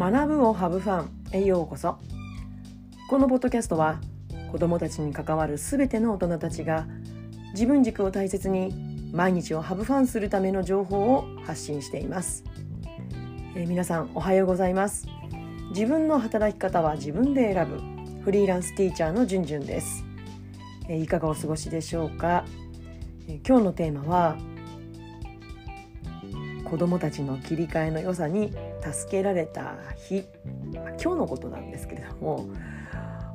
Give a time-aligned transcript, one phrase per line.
[0.00, 1.98] 学ぶをハブファンへようこそ。
[3.10, 4.00] このポッドキャストは
[4.50, 6.86] 子どもたちに関わるすべての大人たちが
[7.52, 12.44] 自分軸を大切に毎日をハブファンするための情報を発信しています、
[13.54, 15.06] えー、皆さんおはようございます。
[15.72, 20.06] 自分の働き方は自分で選ぶフリーランスティーチャーのじゅんじゅんです、
[20.88, 22.46] えー、いかがお過ごしでしょうか、
[23.28, 24.38] えー、今日のテーマは
[26.64, 29.76] 子どもたちの切り替えの良さに助けられた
[30.08, 30.24] 日、
[30.72, 32.48] 今日のことなんですけれども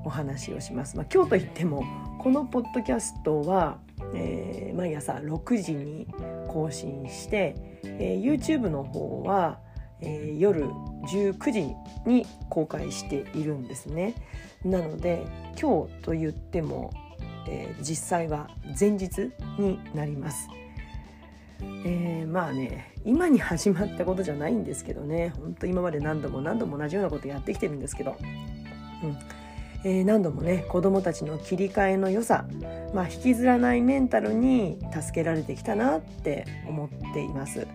[0.03, 0.95] お話をします。
[0.95, 1.83] まあ、今日といっても
[2.19, 3.79] このポッドキャストは、
[4.13, 6.07] えー、毎朝6時に
[6.47, 9.59] 更新して、えー、YouTube の方は、
[10.01, 10.67] えー、夜
[11.07, 14.15] 19時に公開しているんですね。
[14.63, 15.25] なので
[15.59, 16.91] 今日と言っても、
[17.47, 18.49] えー、実際は
[18.79, 20.47] 前日になります。
[21.61, 25.29] えー、まあね今に始まったことじゃないんですけどね。
[25.29, 28.17] ほんと今まで何度も何度も同じようなことやってきてるんですけど、
[29.03, 29.17] うん。
[29.83, 32.45] えー、何度もね子どもたちの切り替えの良さ、
[32.93, 37.67] まあ、引きずらないメンタルに助けられてきたなって思っています。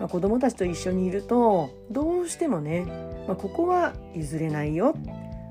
[0.00, 2.86] まあ、子どもたちと一緒にいるとどうしてもね、
[3.26, 4.94] まあ、ここは譲れないよ。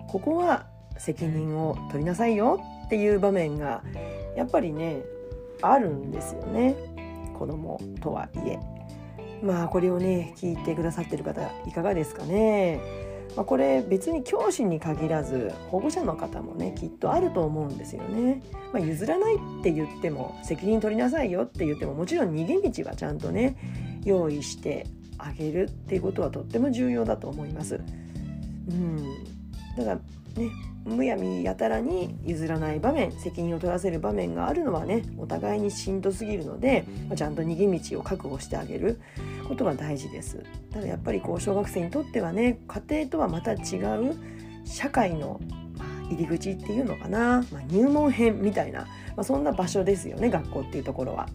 [0.07, 0.65] ここは
[0.97, 3.83] 責任を取りなさいよっていう場面が
[4.35, 5.01] やっぱりね
[5.61, 6.75] あるんですよね。
[7.37, 8.59] 子供とはいえ。
[9.41, 12.81] まあこれをね聞いてくださってる方いかがですかね、
[13.35, 18.41] まあ、これ別に教師に限らず保護者の方もねきっとあると思うんですよね、
[18.73, 27.81] まあ、譲らないって言っても責任取りなさいよって言ってももちろん逃げ道はちゃんとね用意してあげるっていうことはとっても重要だと思います。
[28.69, 29.03] うん、
[29.77, 29.95] だから
[30.41, 30.51] ね
[30.85, 38.99] むやみやたらに譲らない場面責任を取らせる場面があるのはねお互いにしんどすぎるのでちゃんと逃げ道を確保してあげる
[39.47, 44.15] ことが大事ですただやっぱりこう小学生にとってはね家庭とはまた違う
[44.65, 45.41] 社会の
[46.09, 48.87] 入り口っていうのかな、まあ、入門編みたいな、ま
[49.17, 51.27] あ、そんな場所ですよね学校っていうところは。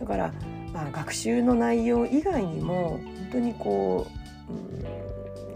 [0.00, 0.32] だから、
[0.72, 4.19] まあ、学習の内容以外にも本当にこう、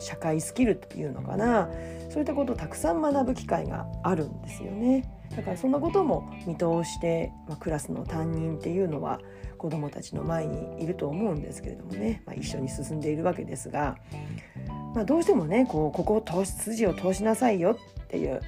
[0.04, 1.69] 社会スキルというのかな。
[2.10, 5.04] そういったことをたくさん学ぶ機会があるんですよね。
[5.37, 9.20] だからそんなことも見通して、まあ、クラスの担任っていうのは
[9.59, 13.97] 子どもたちの前にいると思うんですけれどもね、まあ、一緒に進んでいるわけですが、
[14.94, 18.41] まあ、どうしてもねこうここを通し筋を通しなさいよっていう、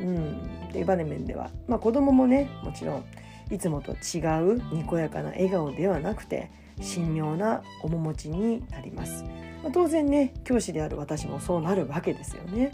[0.00, 3.04] うん、っていう場面では、まあ、子どももねもちろん
[3.50, 9.24] いつもと違うにこやかな笑顔ではなくて神妙な面持ちになります。
[9.62, 12.72] まあ、当然ね教師である私もそうなるわけですよね。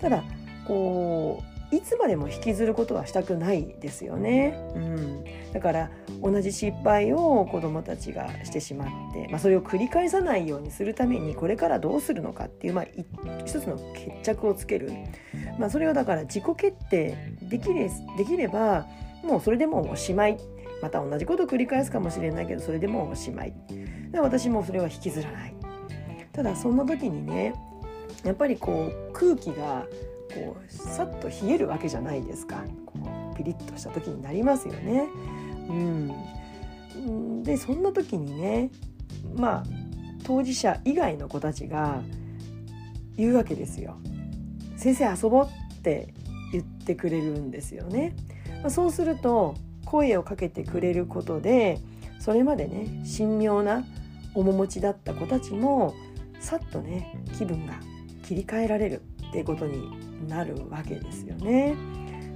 [0.00, 0.24] ただ
[0.66, 4.58] こういつまでも引きずることはしたくないですよね。
[4.74, 5.90] うん、だから
[6.22, 12.86] 同じ失敗を子どもたちがしてしまって、まあ、それを繰り返さないようにするためにこれからどうするのかっていう、まあ、
[13.44, 14.92] 一つの決着をつける、
[15.58, 18.86] まあ、それをだから自己決定できれできれば
[19.22, 20.38] もうそれでもおしまい
[20.82, 23.54] また同じことを繰り返すかもしれないけどそれでもおしまい
[24.10, 25.54] で私もそれは引きずらない
[26.32, 27.54] ただそんな時にね
[28.24, 29.86] やっぱりこう空気が
[30.34, 32.94] こうさっと冷えるわけじゃないですかこ
[33.32, 35.08] うピリッとした時になりますよね。
[35.68, 38.70] うん、でそんな時にね
[39.36, 39.62] まあ
[40.24, 42.02] 当事者以外の子たちが
[43.16, 43.96] 言うわけですよ。
[44.76, 46.14] 先生遊ぼうって
[46.52, 48.14] 言ってくれるんですよね。
[48.62, 49.54] まあ、そうすると
[49.88, 51.80] 声をかけてくれることで
[52.18, 53.84] それまでね神妙な
[54.34, 55.94] 面持ちだった子たちも
[56.40, 57.72] さっとね気分が
[58.22, 61.74] 切り替えられるっていうことになるわけですよね。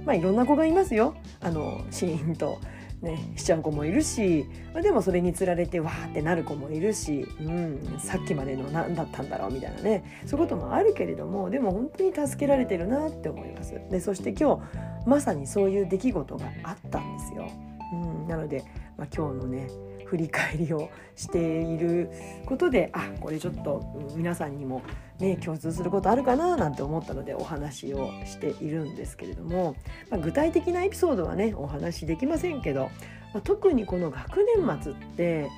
[0.03, 1.15] まあいろんな子がいますよ。
[1.41, 2.59] あのシーンと
[3.03, 13.73] ね、しちゃう子もいるし、まあ、でもそれにつられてわーってなる子もいるし、うん、さっきまでの何だったんだろうみたいなねそういうこともあるけれどもでも本当に助けられてるなって思います。
[13.91, 14.61] でそして今日
[15.05, 17.51] まさにそういう出来事があったんですよ。
[17.93, 18.63] うん、なので、
[18.97, 19.67] まあ、今日のね
[20.05, 22.09] 振り返りをしている
[22.45, 23.83] ことであこれちょっと
[24.15, 24.81] 皆さんにも
[25.19, 29.75] ね共通することあるかななんて思ったのでお話をしているんですけれども、
[30.09, 32.89] まあ、具体的なエピソードはねお話しできませんけど、
[33.33, 35.49] まあ、特にこの学年末って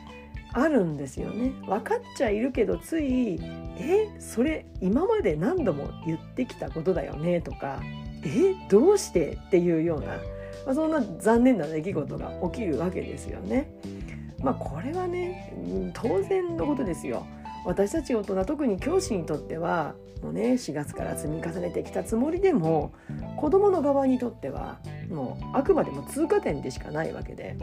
[0.53, 3.37] あるんですよね分かっちゃいるけどつい
[3.77, 7.81] 「えそれ今まで何度も言ってきたことだよね」とか
[8.23, 10.17] 「えどうして?」っていうような、
[10.65, 13.69] まあ、そんな残念な出来事が起きるわけですよね。
[14.43, 15.53] まあこれはね
[15.93, 17.25] 当然のことですよ。
[17.65, 22.93] 私たち大人特に教師にとってはもうね4月から積み重ねてきたつもりでも
[23.37, 24.79] 子どもの側にとっては
[25.09, 27.57] もうあくまでも通過点でしかないわけで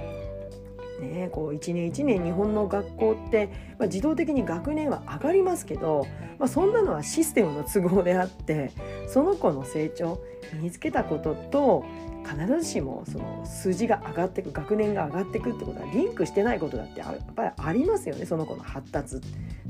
[1.01, 3.49] ね、こう1年1年日本の学校って、
[3.79, 6.07] まあ、自動的に学年は上がりますけど、
[6.39, 8.71] まあ、そんなのはシステムの都合であって
[9.09, 10.21] その子の成長
[10.53, 11.85] 身につけたことと
[12.25, 19.21] 必ずしもその数字が上がっていく学年が上がっていくってことはリンクしてないことだってやっぱりありますよねその子の発達。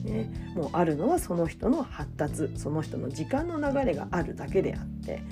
[0.03, 5.23] ね、もうあるのはその人の発達その人の時間の流れがあるだけであって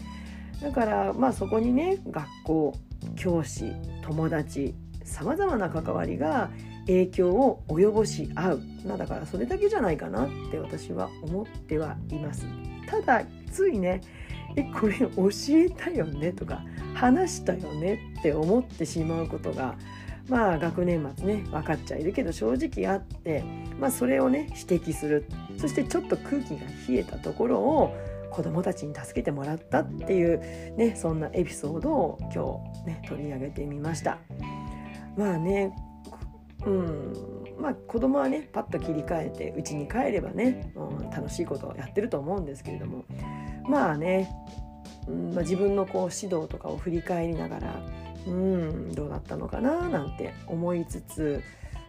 [0.62, 2.74] だからまあそこにね学校
[3.16, 3.72] 教師
[4.02, 6.50] 友達さまざまな関わりが
[6.86, 12.46] 影響を及ぼし合う、ま、だからそれだけじゃないかなって私は思ってはいます。
[12.86, 14.00] ただついね
[14.56, 16.62] えこれ教えたよねとか
[16.94, 19.76] 話したよねって思ってしまうことが
[20.28, 23.44] まあ学年末ね分かっちゃいるけど正直あって、
[23.78, 25.26] まあ、それをね指摘する
[25.58, 27.96] そしてちょっと空気が冷えたところを
[28.30, 34.18] 子どもたちに助けてもらったっていう、ね、そんなエピソードを今日、ね、取り上げてみました。
[35.16, 35.74] まあね
[36.66, 37.12] うん
[37.58, 43.04] まあ子供はねパッと切り替えて家に帰ればね、うん、楽しいことをやってると思うんですけれども
[43.68, 44.30] まあね、
[45.08, 47.80] うんまあ、自分のこう指導とかを振り返りながら
[48.26, 51.42] うんどうだったのかななんて思いつつ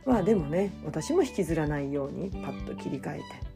[0.06, 3.52] まあでもね私も引きずらないようにパッと切り替えて。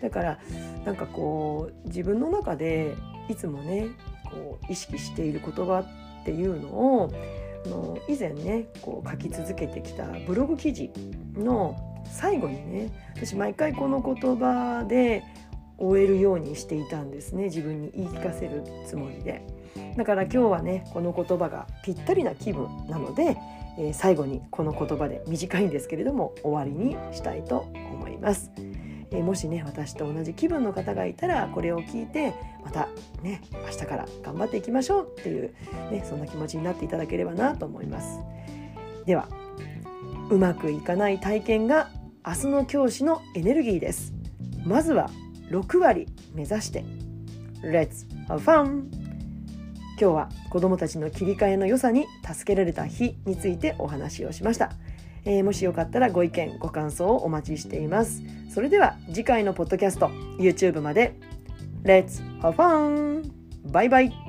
[0.00, 0.38] だから
[0.84, 2.94] なんかこう自分の中で
[3.28, 3.88] いつもね
[4.24, 5.84] こう意識している言葉
[6.20, 7.12] っていうのを
[7.66, 10.90] の以前ねこう書き続けてきたブログ記事
[11.34, 11.76] の
[12.10, 15.22] 最後にね私毎回この言葉で
[15.78, 19.46] 終えるようにしていたんですね自分に言い聞かせるつもりで
[19.96, 23.36] だから今日はねこの言葉がぴったりな気分なので、
[23.78, 28.50] えー、最後にこの言葉で短いんですけれども終わりにしたいと思います。
[29.10, 32.34] え、もしね私と同じ気分の方がいたらこれを聞いて
[32.64, 32.88] また
[33.22, 35.54] ね明日から頑張っていきましょうっていう、
[35.90, 38.20] ね、そんな気持ちになっていただければなと思います。
[39.06, 39.28] では
[40.30, 41.90] うまくいかない体験が
[42.26, 44.12] 明日の教師のエネルギーです。
[44.66, 45.08] まずは
[45.50, 46.84] 6割目指して
[47.62, 49.08] Let's have fun!
[50.00, 54.70] 今日は子どもたちの切り替えの良さに助けられた日についてお話をしました。
[55.24, 58.22] えー、もしよかったらご意見ご感想をお待ちしています。
[58.50, 61.14] それでは次回のポッドキャスト YouTube まで。
[61.84, 63.30] Let's have fun!
[63.70, 64.27] バイバイ。